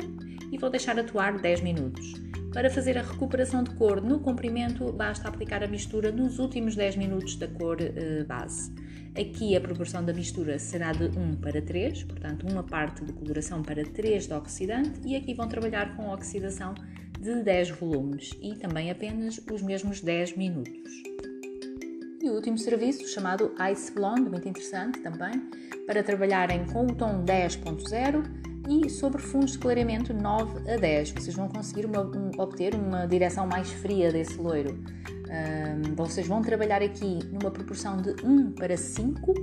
e 0.52 0.58
vou 0.58 0.68
deixar 0.68 0.98
atuar 0.98 1.38
10 1.38 1.62
minutos. 1.62 2.12
Para 2.52 2.68
fazer 2.68 2.98
a 2.98 3.02
recuperação 3.02 3.62
de 3.62 3.70
cor 3.76 4.02
no 4.02 4.20
comprimento, 4.20 4.92
basta 4.92 5.26
aplicar 5.26 5.64
a 5.64 5.68
mistura 5.68 6.12
nos 6.12 6.38
últimos 6.38 6.76
10 6.76 6.96
minutos 6.96 7.36
da 7.36 7.48
cor 7.48 7.78
eh, 7.80 8.24
base. 8.24 8.70
Aqui 9.18 9.56
a 9.56 9.60
proporção 9.60 10.04
da 10.04 10.12
mistura 10.12 10.58
será 10.58 10.92
de 10.92 11.04
1 11.04 11.36
para 11.36 11.60
3, 11.60 12.04
portanto, 12.04 12.46
uma 12.48 12.62
parte 12.62 13.04
de 13.04 13.12
coloração 13.12 13.60
para 13.60 13.84
3 13.84 14.28
de 14.28 14.34
oxidante, 14.34 15.00
e 15.04 15.16
aqui 15.16 15.34
vão 15.34 15.48
trabalhar 15.48 15.96
com 15.96 16.08
oxidação 16.10 16.74
de 17.18 17.42
10 17.42 17.70
volumes 17.70 18.30
e 18.40 18.54
também 18.54 18.90
apenas 18.90 19.40
os 19.52 19.62
mesmos 19.62 20.00
10 20.00 20.36
minutos. 20.36 20.90
E 22.22 22.28
o 22.28 22.34
último 22.34 22.56
serviço, 22.56 23.08
chamado 23.08 23.52
Ice 23.72 23.92
Blonde, 23.92 24.30
muito 24.30 24.48
interessante 24.48 25.00
também, 25.00 25.50
para 25.86 26.02
trabalharem 26.02 26.64
com 26.66 26.86
o 26.86 26.94
tom 26.94 27.24
10.0 27.24 28.40
e 28.68 28.88
sobre 28.88 29.20
fundos 29.20 29.52
de 29.52 29.58
clareamento 29.58 30.14
9 30.14 30.70
a 30.70 30.76
10. 30.76 31.10
Vocês 31.10 31.34
vão 31.34 31.48
conseguir 31.48 31.86
uma, 31.86 32.02
um, 32.02 32.30
obter 32.38 32.74
uma 32.74 33.06
direção 33.06 33.46
mais 33.46 33.70
fria 33.70 34.12
desse 34.12 34.36
loiro. 34.36 34.78
Um, 35.30 35.94
vocês 35.94 36.26
vão 36.26 36.42
trabalhar 36.42 36.82
aqui 36.82 37.20
numa 37.30 37.52
proporção 37.52 38.02
de 38.02 38.10
1 38.24 38.52
para 38.52 38.76
5, 38.76 39.30
uh, 39.30 39.34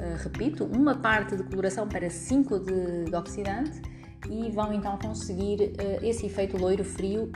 ah, 0.00 0.16
repito, 0.22 0.64
uma 0.64 0.94
parte 0.96 1.36
de 1.36 1.42
coloração 1.44 1.86
para 1.86 2.08
5 2.08 2.58
de, 2.60 3.04
de 3.04 3.14
oxidante 3.14 3.82
e 4.30 4.50
vão 4.50 4.72
então 4.72 4.98
conseguir 4.98 5.60
uh, 5.60 6.04
esse 6.04 6.24
efeito 6.24 6.56
loiro 6.56 6.82
frio 6.82 7.30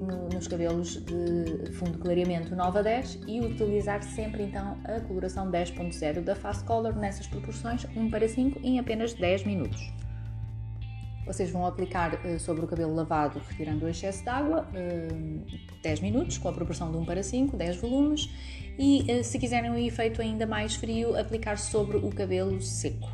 no, 0.00 0.28
nos 0.30 0.48
cabelos 0.48 1.04
de 1.04 1.70
fundo 1.72 1.92
de 1.92 1.98
clareamento 1.98 2.56
9 2.56 2.78
a 2.78 2.82
10 2.82 3.20
e 3.26 3.40
utilizar 3.40 4.02
sempre 4.02 4.44
então 4.44 4.78
a 4.84 4.98
coloração 5.00 5.50
10.0 5.50 6.22
da 6.22 6.34
Fast 6.34 6.64
Color 6.64 6.96
nessas 6.96 7.26
proporções 7.26 7.84
1 7.94 8.10
para 8.10 8.26
5 8.26 8.58
em 8.62 8.78
apenas 8.78 9.12
10 9.12 9.44
minutos. 9.44 9.92
Vocês 11.28 11.50
vão 11.50 11.66
aplicar 11.66 12.14
uh, 12.14 12.40
sobre 12.40 12.64
o 12.64 12.66
cabelo 12.66 12.94
lavado, 12.94 13.38
retirando 13.50 13.84
o 13.84 13.88
excesso 13.88 14.22
de 14.22 14.30
água, 14.30 14.66
uh, 14.72 14.74
eh, 14.74 15.82
10 15.82 16.00
minutos, 16.00 16.38
com 16.38 16.48
a 16.48 16.52
proporção 16.54 16.90
de 16.90 16.96
1 16.96 17.04
para 17.04 17.22
5, 17.22 17.54
10 17.54 17.76
volumes, 17.76 18.30
e 18.78 19.02
uh, 19.02 19.22
se 19.22 19.38
quiserem 19.38 19.70
um 19.70 19.76
efeito 19.76 20.22
ainda 20.22 20.46
mais 20.46 20.74
frio, 20.76 21.14
aplicar 21.18 21.58
sobre 21.58 21.98
o 21.98 22.08
cabelo 22.08 22.58
seco. 22.62 23.06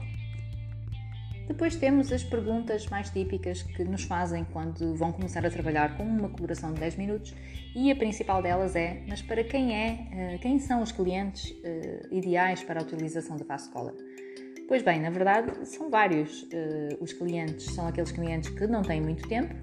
Depois 1.48 1.74
temos 1.74 2.12
as 2.12 2.22
perguntas 2.22 2.86
mais 2.86 3.10
típicas 3.10 3.64
que 3.64 3.82
nos 3.82 4.04
fazem 4.04 4.46
quando 4.52 4.94
vão 4.94 5.10
começar 5.10 5.44
a 5.44 5.50
trabalhar 5.50 5.96
com 5.96 6.04
uma 6.04 6.28
coloração 6.28 6.72
de 6.72 6.78
10 6.78 6.96
minutos 6.96 7.34
e 7.74 7.90
a 7.90 7.96
principal 7.96 8.40
delas 8.40 8.76
é: 8.76 9.02
mas 9.08 9.20
para 9.20 9.42
quem 9.42 9.74
é, 9.74 10.38
quem 10.40 10.58
são 10.58 10.80
os 10.80 10.90
clientes 10.90 11.54
ideais 12.10 12.62
para 12.62 12.80
a 12.80 12.82
utilização 12.82 13.36
da 13.36 13.44
Fast 13.44 13.70
Color? 13.70 13.94
Pois 14.66 14.82
bem, 14.82 15.00
na 15.00 15.10
verdade 15.10 15.66
são 15.68 15.90
vários 15.90 16.42
uh, 16.44 16.96
os 17.00 17.12
clientes, 17.12 17.66
são 17.66 17.86
aqueles 17.86 18.10
clientes 18.10 18.48
que 18.50 18.66
não 18.66 18.82
têm 18.82 19.00
muito 19.00 19.28
tempo 19.28 19.54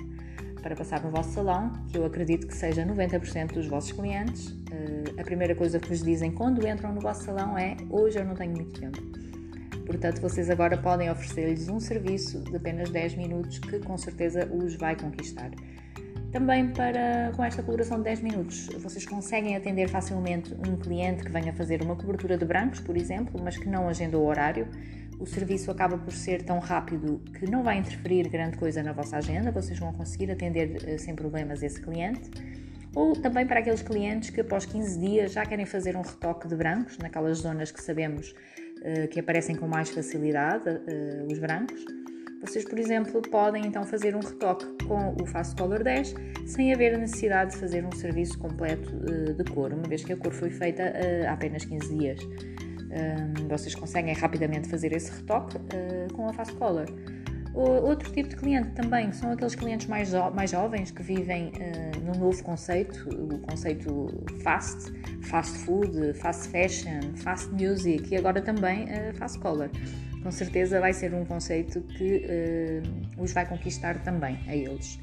para 0.61 0.75
passar 0.75 1.03
no 1.03 1.09
vosso 1.09 1.31
salão, 1.31 1.71
que 1.89 1.97
eu 1.97 2.05
acredito 2.05 2.45
que 2.45 2.53
seja 2.53 2.85
90% 2.85 3.53
dos 3.53 3.65
vossos 3.67 3.91
clientes. 3.91 4.49
Uh, 4.49 5.19
a 5.19 5.23
primeira 5.23 5.55
coisa 5.55 5.79
que 5.79 5.89
vos 5.89 6.03
dizem 6.03 6.31
quando 6.31 6.65
entram 6.67 6.93
no 6.93 7.01
vosso 7.01 7.23
salão 7.23 7.57
é: 7.57 7.75
hoje 7.89 8.19
eu 8.19 8.25
não 8.25 8.35
tenho 8.35 8.51
muito 8.51 8.79
tempo. 8.79 9.01
Portanto, 9.85 10.21
vocês 10.21 10.49
agora 10.49 10.77
podem 10.77 11.09
oferecer-lhes 11.09 11.67
um 11.67 11.79
serviço 11.79 12.39
de 12.43 12.55
apenas 12.55 12.89
10 12.89 13.15
minutos 13.15 13.59
que 13.59 13.79
com 13.79 13.97
certeza 13.97 14.47
os 14.53 14.75
vai 14.75 14.95
conquistar. 14.95 15.49
Também 16.31 16.69
para, 16.69 17.33
com 17.35 17.43
esta 17.43 17.61
coloração 17.61 17.97
de 17.97 18.05
10 18.05 18.21
minutos, 18.21 18.67
vocês 18.79 19.05
conseguem 19.05 19.57
atender 19.57 19.89
facilmente 19.89 20.53
um 20.53 20.77
cliente 20.77 21.25
que 21.25 21.31
venha 21.31 21.51
fazer 21.51 21.81
uma 21.81 21.93
cobertura 21.93 22.37
de 22.37 22.45
brancos, 22.45 22.79
por 22.79 22.95
exemplo, 22.95 23.39
mas 23.43 23.57
que 23.57 23.67
não 23.67 23.89
agendou 23.89 24.23
o 24.23 24.27
horário. 24.27 24.65
O 25.19 25.25
serviço 25.25 25.69
acaba 25.69 25.97
por 25.97 26.13
ser 26.13 26.41
tão 26.43 26.59
rápido 26.59 27.21
que 27.37 27.49
não 27.51 27.63
vai 27.63 27.77
interferir 27.77 28.29
grande 28.29 28.57
coisa 28.57 28.81
na 28.81 28.93
vossa 28.93 29.17
agenda, 29.17 29.51
vocês 29.51 29.77
vão 29.77 29.91
conseguir 29.91 30.31
atender 30.31 30.81
eh, 30.87 30.97
sem 30.97 31.13
problemas 31.15 31.61
esse 31.61 31.81
cliente. 31.81 32.31
Ou 32.95 33.13
também 33.13 33.45
para 33.45 33.59
aqueles 33.59 33.81
clientes 33.81 34.29
que 34.29 34.39
após 34.39 34.65
15 34.65 34.99
dias 34.99 35.33
já 35.33 35.45
querem 35.45 35.65
fazer 35.65 35.97
um 35.97 36.01
retoque 36.01 36.47
de 36.47 36.55
brancos, 36.55 36.97
naquelas 36.97 37.39
zonas 37.39 37.71
que 37.71 37.81
sabemos 37.81 38.33
uh, 38.79 39.07
que 39.09 39.19
aparecem 39.19 39.55
com 39.55 39.67
mais 39.67 39.89
facilidade, 39.89 40.69
uh, 40.69 41.31
os 41.31 41.39
brancos. 41.39 41.85
Vocês, 42.41 42.65
por 42.65 42.77
exemplo, 42.79 43.21
podem 43.21 43.65
então 43.65 43.85
fazer 43.85 44.15
um 44.15 44.19
retoque 44.19 44.65
com 44.85 45.15
o 45.21 45.25
Fast 45.25 45.55
Color 45.55 45.83
10 45.83 46.15
sem 46.45 46.73
haver 46.73 46.95
a 46.95 46.97
necessidade 46.97 47.51
de 47.51 47.57
fazer 47.57 47.85
um 47.85 47.91
serviço 47.91 48.37
completo 48.39 48.89
uh, 48.95 49.33
de 49.33 49.43
cor, 49.51 49.71
uma 49.71 49.87
vez 49.87 50.03
que 50.03 50.13
a 50.13 50.17
cor 50.17 50.33
foi 50.33 50.49
feita 50.49 50.93
há 51.27 51.33
apenas 51.33 51.63
15 51.65 51.97
dias. 51.97 52.19
vocês 53.47 53.75
conseguem 53.75 54.13
rapidamente 54.13 54.67
fazer 54.67 54.91
esse 54.91 55.11
retoque 55.11 55.57
com 56.13 56.27
a 56.27 56.33
Fast 56.33 56.53
Color. 56.55 56.87
Outro 57.53 58.11
tipo 58.13 58.29
de 58.29 58.35
cliente 58.37 58.69
também 58.69 59.11
são 59.11 59.31
aqueles 59.31 59.55
clientes 59.55 59.87
mais, 59.87 60.09
jo 60.09 60.31
mais 60.31 60.51
jovens 60.51 60.89
que 60.89 61.03
vivem 61.03 61.49
uh, 61.49 61.99
num 62.05 62.17
novo 62.17 62.41
conceito, 62.43 63.09
o 63.09 63.39
conceito 63.39 64.23
fast, 64.41 64.91
fast 65.21 65.57
food, 65.59 66.13
fast 66.13 66.47
fashion, 66.47 67.01
fast 67.17 67.51
music 67.51 68.13
e 68.13 68.17
agora 68.17 68.41
também 68.41 68.85
uh, 68.85 69.13
fast 69.15 69.37
color. 69.39 69.69
Com 70.23 70.31
certeza 70.31 70.79
vai 70.79 70.93
ser 70.93 71.13
um 71.13 71.25
conceito 71.25 71.81
que 71.81 72.25
uh, 72.25 73.21
os 73.21 73.33
vai 73.33 73.45
conquistar 73.47 74.03
também 74.03 74.39
a 74.47 74.55
eles. 74.55 74.99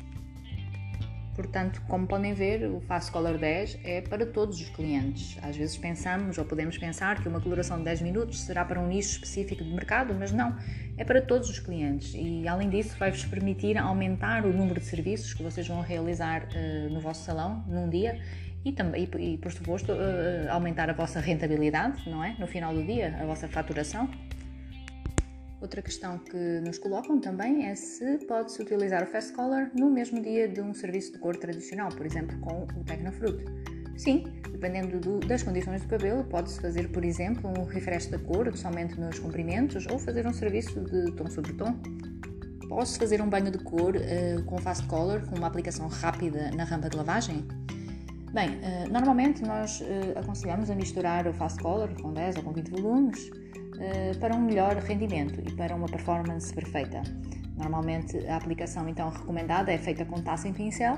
Portanto, 1.39 1.81
como 1.87 2.05
podem 2.05 2.35
ver, 2.35 2.69
o 2.69 2.81
Fast 2.81 3.13
Color 3.13 3.39
10 3.39 3.79
é 3.85 4.01
para 4.01 4.27
todos 4.27 4.61
os 4.61 4.69
clientes. 4.71 5.39
Às 5.41 5.57
vezes 5.57 5.79
pensamos 5.79 6.37
ou 6.37 6.45
podemos 6.45 6.77
pensar 6.77 7.23
que 7.23 7.29
uma 7.29 7.41
coloração 7.41 7.79
de 7.79 7.85
10 7.85 8.03
minutos 8.03 8.41
será 8.41 8.65
para 8.65 8.81
um 8.81 8.89
nicho 8.89 9.11
específico 9.11 9.63
de 9.63 9.71
mercado, 9.71 10.13
mas 10.19 10.33
não, 10.33 10.57
é 10.97 11.05
para 11.05 11.23
todos 11.23 11.49
os 11.49 11.61
clientes 11.61 12.13
e 12.13 12.49
além 12.49 12.69
disso 12.69 12.97
vai-vos 12.99 13.25
permitir 13.25 13.79
aumentar 13.79 14.45
o 14.45 14.53
número 14.53 14.81
de 14.81 14.87
serviços 14.87 15.33
que 15.33 15.41
vocês 15.41 15.69
vão 15.69 15.81
realizar 15.81 16.43
uh, 16.43 16.93
no 16.93 17.01
vosso 17.01 17.25
salão 17.25 17.65
num 17.69 17.89
dia 17.89 18.21
e 18.65 18.73
também, 18.73 19.09
e, 19.19 19.39
por 19.39 19.53
suposto, 19.53 19.93
uh, 19.93 20.51
aumentar 20.51 20.91
a 20.91 20.93
vossa 20.93 21.21
rentabilidade, 21.21 22.11
não 22.11 22.25
é? 22.25 22.35
No 22.37 22.49
final 22.49 22.75
do 22.75 22.83
dia, 22.83 23.17
a 23.21 23.25
vossa 23.25 23.47
faturação. 23.47 24.11
Outra 25.61 25.83
questão 25.83 26.19
que 26.19 26.37
nos 26.61 26.79
colocam 26.79 27.19
também 27.19 27.67
é 27.67 27.75
se 27.75 28.19
pode-se 28.27 28.63
utilizar 28.63 29.03
o 29.03 29.07
Fast 29.07 29.33
Color 29.33 29.71
no 29.75 29.91
mesmo 29.91 30.23
dia 30.23 30.47
de 30.47 30.61
um 30.61 30.73
serviço 30.73 31.13
de 31.13 31.19
cor 31.19 31.37
tradicional, 31.37 31.89
por 31.89 32.07
exemplo, 32.07 32.39
com 32.39 32.63
o 32.63 32.85
Tecnofruit. 32.85 33.45
Sim, 33.97 34.23
dependendo 34.53 35.01
do, 35.01 35.19
das 35.19 35.43
condições 35.43 35.83
do 35.83 35.89
cabelo, 35.89 36.23
pode-se 36.23 36.61
fazer, 36.61 36.89
por 36.91 37.05
exemplo, 37.05 37.53
um 37.59 37.65
refresh 37.65 38.07
da 38.07 38.19
cor 38.21 38.57
somente 38.57 38.99
nos 39.01 39.19
comprimentos 39.19 39.85
ou 39.89 39.99
fazer 39.99 40.25
um 40.29 40.33
serviço 40.33 40.81
de 40.81 41.11
tom 41.17 41.29
sobre 41.29 41.53
tom. 41.55 41.75
Posso 42.69 42.97
fazer 42.97 43.21
um 43.21 43.29
banho 43.29 43.51
de 43.51 43.59
cor 43.59 43.97
uh, 43.97 44.45
com 44.45 44.59
Fast 44.59 44.87
Color, 44.87 45.27
com 45.27 45.37
uma 45.37 45.49
aplicação 45.49 45.89
rápida 45.89 46.53
na 46.53 46.63
rampa 46.63 46.89
de 46.89 46.97
lavagem? 46.97 47.45
Bem, 48.33 48.51
uh, 48.51 48.93
normalmente 48.93 49.43
nós 49.43 49.81
uh, 49.81 50.19
aconselhamos 50.21 50.71
a 50.71 50.77
misturar 50.77 51.27
o 51.27 51.33
Fast 51.33 51.61
Color 51.61 51.91
com 52.01 52.13
10 52.13 52.37
ou 52.37 52.43
com 52.45 52.53
20 52.53 52.71
volumes 52.71 53.29
para 54.21 54.35
um 54.35 54.41
melhor 54.41 54.77
rendimento 54.77 55.41
e 55.41 55.53
para 55.55 55.75
uma 55.75 55.87
performance 55.87 56.53
perfeita. 56.53 57.03
Normalmente 57.57 58.17
a 58.29 58.37
aplicação 58.37 58.89
então 58.89 59.11
recomendada 59.11 59.73
é 59.73 59.79
feita 59.79 60.05
com 60.05 60.23
taça 60.23 60.49
em 60.49 60.53
pincel 60.53 60.97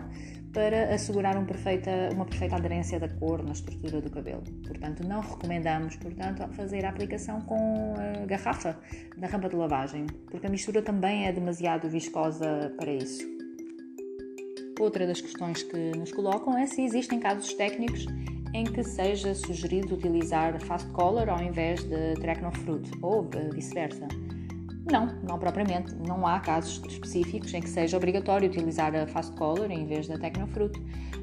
para 0.53 0.95
assegurar 0.95 1.37
um 1.39 1.45
perfeita, 1.45 1.91
uma 2.13 2.25
perfeita 2.25 2.57
aderência 2.57 2.99
da 2.99 3.09
cor 3.09 3.43
na 3.43 3.53
estrutura 3.53 4.01
do 4.01 4.11
cabelo. 4.11 4.43
Portanto, 4.67 5.07
não 5.07 5.21
recomendamos 5.21 5.97
portanto, 5.97 6.47
fazer 6.55 6.85
a 6.85 6.91
aplicação 6.91 7.41
com 7.43 7.95
a 7.97 8.27
garrafa 8.27 8.77
na 9.17 9.27
rampa 9.27 9.49
de 9.49 9.57
lavagem, 9.57 10.07
porque 10.31 10.47
a 10.47 10.51
mistura 10.51 10.83
também 10.83 11.27
é 11.27 11.33
demasiado 11.33 11.89
viscosa 11.89 12.75
para 12.77 12.93
isso. 12.93 13.23
Outra 14.79 15.07
das 15.07 15.21
questões 15.21 15.63
que 15.63 15.93
nos 15.97 16.11
colocam 16.13 16.57
é 16.59 16.67
se 16.67 16.83
existem 16.83 17.21
casos 17.21 17.53
técnicos 17.55 18.07
em 18.53 18.65
que 18.65 18.83
seja 18.83 19.35
sugerido 19.35 19.95
utilizar 19.95 20.61
Fast 20.61 20.89
Color 20.91 21.29
ao 21.29 21.43
invés 21.43 21.83
de 21.85 22.15
Trecnofruit 22.15 22.91
ou 23.01 23.29
vice-versa. 23.53 24.09
Não, 24.91 25.07
não 25.23 25.39
propriamente. 25.39 25.95
Não 25.95 26.27
há 26.27 26.41
casos 26.41 26.83
específicos 26.89 27.55
em 27.55 27.61
que 27.61 27.69
seja 27.69 27.97
obrigatório 27.97 28.49
utilizar 28.49 28.95
a 28.95 29.07
Fast 29.07 29.37
Color 29.37 29.71
em 29.71 29.87
vez 29.87 30.09
da 30.09 30.19
Tecnofruit. 30.19 30.81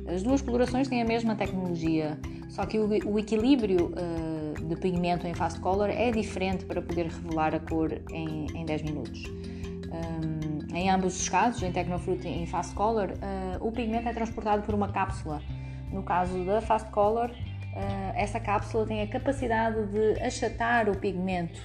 As 0.08 0.24
duas 0.24 0.42
colorações 0.42 0.88
têm 0.88 1.02
a 1.02 1.06
mesma 1.06 1.36
tecnologia, 1.36 2.18
só 2.48 2.66
que 2.66 2.80
o, 2.80 3.20
equilíbrio 3.20 3.92
uh, 3.92 4.66
de 4.66 4.76
pigmento 4.78 5.28
em 5.28 5.34
Fast 5.34 5.60
Color 5.60 5.90
é 5.90 6.12
diferente 6.12 6.66
para 6.66 6.82
poder 6.82 7.08
revelar 7.08 7.54
a 7.54 7.60
cor 7.60 7.92
em, 8.12 8.48
em 8.56 8.66
10 8.66 8.84
minutos. 8.84 9.24
Um, 9.26 10.76
em 10.76 10.90
ambos 10.90 11.20
os 11.20 11.28
casos, 11.28 11.62
em 11.62 11.72
Tecnofruit 11.72 12.26
e 12.26 12.30
em 12.30 12.46
Fast 12.46 12.74
Color, 12.74 13.10
uh, 13.12 13.68
o 13.68 13.72
pigmento 13.72 14.08
é 14.08 14.14
transportado 14.14 14.64
por 14.64 14.74
uma 14.74 14.88
cápsula. 14.90 15.42
No 15.92 16.04
caso 16.04 16.44
da 16.44 16.62
Fast 16.62 16.90
Color, 16.90 17.30
uh, 17.30 18.14
essa 18.16 18.40
cápsula 18.40 18.86
tem 18.86 19.02
a 19.02 19.08
capacidade 19.08 19.88
de 19.88 20.22
achatar 20.22 20.90
o 20.90 20.98
pigmento 20.98 21.60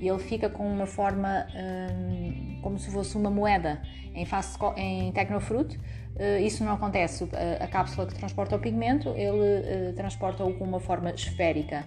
e 0.00 0.08
ele 0.08 0.18
fica 0.18 0.48
com 0.48 0.66
uma 0.66 0.86
forma 0.86 1.46
um, 1.54 2.60
como 2.62 2.78
se 2.78 2.90
fosse 2.90 3.16
uma 3.16 3.30
moeda. 3.30 3.80
Em, 4.14 4.24
Fast, 4.24 4.58
em 4.76 5.12
Tecnofruit, 5.12 5.76
uh, 5.76 6.42
isso 6.42 6.64
não 6.64 6.72
acontece. 6.72 7.28
A, 7.60 7.66
cápsula 7.66 8.06
que 8.06 8.14
transporta 8.14 8.56
o 8.56 8.58
pigmento, 8.58 9.10
ele 9.10 9.92
transporta-o 9.94 10.54
com 10.54 10.64
uma 10.64 10.80
forma 10.80 11.10
esférica. 11.10 11.84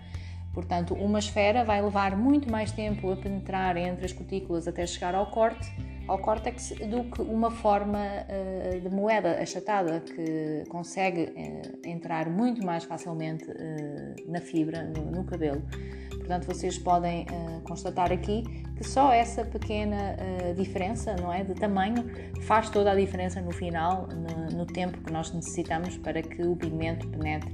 Portanto, 0.53 0.93
uma 0.93 1.17
esfera 1.17 1.63
vai 1.65 1.81
levar 1.81 2.15
muito 2.15 2.49
mais 2.49 2.71
tempo 2.71 3.11
a 3.11 3.15
penetrar 3.15 3.75
entre 3.75 4.05
as 4.05 4.13
cutículas 4.13 4.67
até 4.67 4.85
chegar 4.85 5.15
ao 5.15 5.25
corte 5.31 5.71
ao 6.07 6.17
córtex 6.17 6.73
do 6.89 7.03
que 7.05 7.21
uma 7.21 7.49
forma 7.49 7.99
uh, 7.99 8.79
de 8.79 8.89
moeda 8.89 9.41
achatada 9.41 10.01
que 10.01 10.63
consegue 10.69 11.23
uh, 11.23 11.87
entrar 11.87 12.29
muito 12.29 12.65
mais 12.65 12.83
facilmente 12.83 13.49
uh, 13.49 14.31
na 14.31 14.41
fibra, 14.41 14.83
no, 14.83 15.11
no, 15.11 15.23
cabelo. 15.23 15.61
Portanto, 16.09 16.45
vocês 16.45 16.77
podem 16.77 17.25
constatar 17.65 18.09
aqui 18.09 18.43
que 18.77 18.83
só 18.83 19.11
essa 19.11 19.43
pequena 19.43 20.15
diferença, 20.55 21.17
não 21.17 21.33
é, 21.33 21.43
de 21.43 21.53
tamanho, 21.53 22.05
faz 22.43 22.69
toda 22.69 22.93
a 22.93 22.95
diferença 22.95 23.41
no 23.41 23.51
final, 23.51 24.07
no, 24.07 24.57
no 24.59 24.65
tempo 24.65 25.01
que 25.03 25.11
nós 25.11 25.33
necessitamos 25.33 25.97
para 25.97 26.21
que 26.21 26.41
o 26.41 26.55
pigmento 26.55 27.09
penetre 27.09 27.51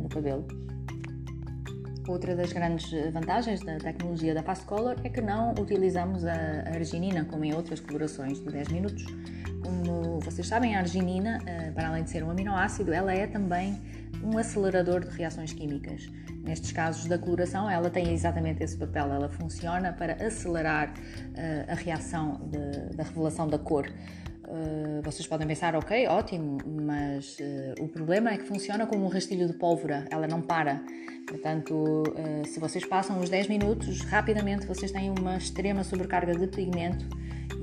no 0.00 0.08
cabelo. 0.08 0.46
Outra 2.06 2.36
das 2.36 2.52
grandes 2.52 2.90
vantagens 3.12 3.60
da 3.60 3.78
tecnologia 3.78 4.34
da 4.34 4.42
Fast 4.42 4.66
Color 4.66 4.96
é 5.02 5.08
que 5.08 5.22
não 5.22 5.52
utilizamos 5.52 6.24
a 6.24 6.34
arginina 6.74 7.24
como 7.24 7.44
em 7.44 7.54
outras 7.54 7.80
colorações 7.80 8.40
de 8.40 8.50
10 8.50 8.68
minutos. 8.68 9.06
Como 9.62 10.20
vocês 10.20 10.46
sabem, 10.46 10.76
a 10.76 10.80
arginina, 10.80 11.38
para 11.74 11.88
além 11.88 12.04
de 12.04 12.10
ser 12.10 12.22
um 12.22 12.30
aminoácido, 12.30 12.92
ela 12.92 13.12
é 13.12 13.26
também 13.26 13.80
um 14.22 14.36
acelerador 14.36 15.00
de 15.00 15.16
reações 15.16 15.52
químicas. 15.52 16.10
Nestes 16.44 16.72
casos 16.72 17.06
da 17.06 17.18
coloração, 17.18 17.70
ela 17.70 17.88
tem 17.88 18.12
exatamente 18.12 18.62
esse 18.62 18.76
papel, 18.76 19.10
ela 19.10 19.30
funciona 19.30 19.92
para 19.92 20.12
acelerar 20.24 20.90
uh, 20.90 21.72
a 21.72 21.74
reação 21.74 22.40
de, 22.50 22.94
da 22.94 23.02
revelação 23.02 23.48
da 23.48 23.58
cor. 23.58 23.90
Uh, 24.46 25.02
vocês 25.02 25.26
podem 25.26 25.46
pensar, 25.46 25.74
ok, 25.74 26.06
ótimo, 26.06 26.58
mas 26.66 27.38
uh, 27.38 27.82
o 27.82 27.88
problema 27.88 28.30
é 28.30 28.36
que 28.36 28.44
funciona 28.44 28.86
como 28.86 29.04
um 29.04 29.08
rastilho 29.08 29.46
de 29.46 29.54
pólvora, 29.54 30.06
ela 30.10 30.26
não 30.26 30.42
para. 30.42 30.82
Portanto, 31.26 32.04
se 32.46 32.60
vocês 32.60 32.84
passam 32.84 33.18
os 33.18 33.30
10 33.30 33.48
minutos, 33.48 34.02
rapidamente 34.02 34.66
vocês 34.66 34.92
têm 34.92 35.10
uma 35.10 35.38
extrema 35.38 35.82
sobrecarga 35.82 36.34
de 36.34 36.46
pigmento 36.48 37.06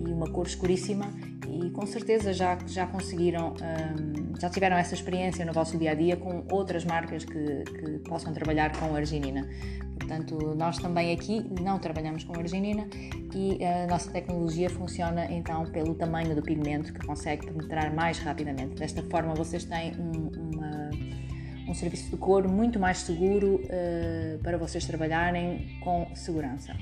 e 0.03 0.11
uma 0.11 0.31
cor 0.31 0.47
escuríssima 0.47 1.13
e 1.51 1.69
com 1.71 1.85
certeza 1.85 2.33
já, 2.33 2.57
já 2.67 2.87
conseguiram, 2.87 3.53
um, 3.53 4.39
já 4.39 4.49
tiveram 4.49 4.77
essa 4.77 4.93
experiência 4.93 5.45
no 5.45 5.53
vosso 5.53 5.77
dia 5.77 5.91
a 5.91 5.93
dia 5.93 6.15
com 6.15 6.43
outras 6.51 6.85
marcas 6.85 7.25
que, 7.25 7.63
que 7.63 7.99
possam 7.99 8.33
trabalhar 8.33 8.75
com 8.77 8.95
arginina. 8.95 9.47
Portanto, 9.97 10.55
nós 10.57 10.77
também 10.77 11.13
aqui 11.13 11.45
não 11.61 11.79
trabalhamos 11.79 12.23
com 12.23 12.37
arginina 12.37 12.87
e 13.33 13.63
a 13.63 13.87
nossa 13.87 14.11
tecnologia 14.11 14.69
funciona 14.69 15.25
então 15.31 15.65
pelo 15.65 15.95
tamanho 15.95 16.35
do 16.35 16.41
pigmento 16.41 16.91
que 16.91 17.05
consegue 17.05 17.45
penetrar 17.45 17.93
mais 17.93 18.19
rapidamente. 18.19 18.75
Desta 18.75 19.03
forma, 19.03 19.33
vocês 19.33 19.63
têm 19.63 19.93
um, 19.93 20.55
uma, 20.55 20.89
um 21.69 21.73
serviço 21.73 22.09
de 22.09 22.17
cor 22.17 22.47
muito 22.47 22.79
mais 22.79 22.97
seguro 22.99 23.55
uh, 23.55 24.39
para 24.43 24.57
vocês 24.57 24.85
trabalharem 24.85 25.79
com 25.81 26.07
segurança. 26.13 26.75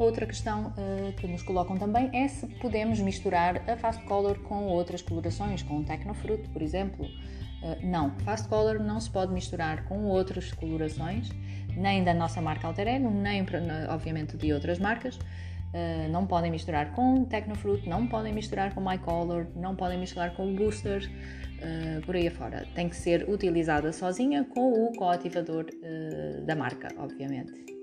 Outra 0.00 0.24
questão 0.24 0.68
uh, 0.68 1.12
que 1.12 1.26
nos 1.26 1.42
colocam 1.42 1.76
também 1.76 2.08
é 2.14 2.26
se 2.26 2.46
podemos 2.46 2.98
misturar 3.00 3.62
a 3.68 3.76
Fast 3.76 4.02
Color 4.04 4.38
com 4.38 4.64
outras 4.64 5.02
colorações, 5.02 5.62
com 5.62 5.76
o 5.76 5.84
Tecnofruit, 5.84 6.48
por 6.48 6.62
exemplo. 6.62 7.04
Uh, 7.04 7.86
não, 7.86 8.18
Fast 8.20 8.48
Color 8.48 8.80
não 8.80 8.98
se 8.98 9.10
pode 9.10 9.30
misturar 9.30 9.84
com 9.84 10.06
outras 10.06 10.54
colorações, 10.54 11.28
nem 11.76 12.02
da 12.02 12.14
nossa 12.14 12.40
marca 12.40 12.66
Alter 12.66 12.88
Ego, 12.88 13.10
nem 13.10 13.44
obviamente 13.90 14.38
de 14.38 14.54
outras 14.54 14.78
marcas. 14.78 15.16
Uh, 15.16 16.08
não 16.10 16.26
podem 16.26 16.50
misturar 16.50 16.92
com 16.92 17.22
Tecnofruit, 17.26 17.86
não 17.86 18.06
podem 18.06 18.32
misturar 18.32 18.74
com 18.74 18.80
MyColor, 18.80 19.48
não 19.54 19.76
podem 19.76 19.98
misturar 19.98 20.34
com 20.34 20.54
Booster, 20.54 21.10
uh, 21.58 22.00
por 22.06 22.16
aí 22.16 22.26
afora. 22.26 22.66
Tem 22.74 22.88
que 22.88 22.96
ser 22.96 23.28
utilizada 23.28 23.92
sozinha 23.92 24.44
com 24.44 24.72
o 24.82 24.94
coativador 24.96 25.66
uh, 25.66 26.40
da 26.46 26.56
marca, 26.56 26.88
obviamente. 26.96 27.79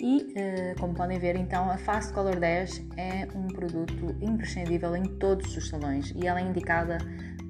E, 0.00 0.32
eh, 0.36 0.74
como 0.78 0.94
podem 0.94 1.18
ver, 1.18 1.36
então, 1.36 1.70
a 1.70 1.78
Fast 1.78 2.12
Color 2.12 2.38
10 2.38 2.82
é 2.96 3.26
um 3.34 3.46
produto 3.48 4.14
imprescindível 4.20 4.94
em 4.94 5.04
todos 5.04 5.56
os 5.56 5.68
salões 5.68 6.12
e 6.14 6.26
ela 6.26 6.38
é 6.38 6.42
indicada, 6.42 6.98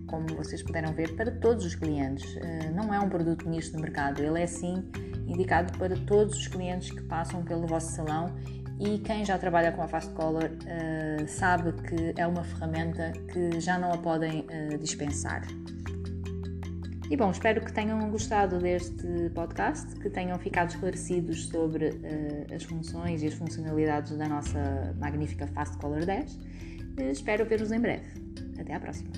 como 0.06 0.26
vocês 0.36 0.62
puderam 0.62 0.92
ver, 0.92 1.16
para 1.16 1.30
todos 1.30 1.64
os 1.64 1.74
clientes. 1.74 2.36
Eh, 2.36 2.70
não 2.70 2.94
é 2.94 3.00
um 3.00 3.08
produto 3.08 3.48
nicho 3.48 3.72
de 3.72 3.82
mercado, 3.82 4.22
ele 4.22 4.40
é 4.40 4.46
sim 4.46 4.88
indicado 5.26 5.76
para 5.76 5.96
todos 5.96 6.36
os 6.36 6.46
clientes 6.46 6.92
que 6.92 7.02
passam 7.02 7.42
pelo 7.42 7.66
vosso 7.66 7.90
salão 7.92 8.32
e 8.78 8.98
quem 9.00 9.24
já 9.24 9.36
trabalha 9.38 9.72
com 9.72 9.82
a 9.82 9.88
Fast 9.88 10.12
Color 10.12 10.44
uh, 10.44 11.26
sabe 11.26 11.72
que 11.82 12.14
é 12.16 12.26
uma 12.26 12.44
ferramenta 12.44 13.10
que 13.32 13.58
já 13.58 13.76
não 13.76 13.90
a 13.90 13.98
podem 13.98 14.46
dispensar. 14.78 15.42
E 17.08 17.16
bom, 17.16 17.30
espero 17.30 17.60
que 17.60 17.72
tenham 17.72 18.10
gostado 18.10 18.58
deste 18.58 19.30
podcast, 19.32 19.94
que 20.00 20.10
tenham 20.10 20.36
ficado 20.40 20.70
esclarecidos 20.70 21.46
sobre 21.46 21.90
uh, 21.90 22.54
as 22.54 22.64
funções 22.64 23.22
e 23.22 23.28
as 23.28 23.34
funcionalidades 23.34 24.16
da 24.16 24.28
nossa 24.28 24.92
magnífica 24.98 25.46
Fast 25.46 25.78
Color 25.78 26.04
10. 26.04 26.34
Uh, 26.34 27.02
espero 27.12 27.46
ver-vos 27.46 27.70
em 27.70 27.78
breve. 27.78 28.06
Até 28.58 28.74
à 28.74 28.80
próxima! 28.80 29.10